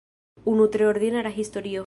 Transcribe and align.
Unu 0.53 0.65
tre 0.77 0.87
ordinara 0.93 1.35
historio. 1.39 1.79